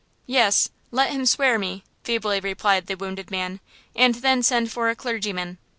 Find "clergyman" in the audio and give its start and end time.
4.95-5.59